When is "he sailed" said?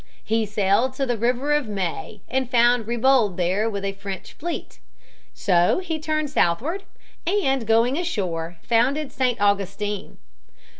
0.23-0.95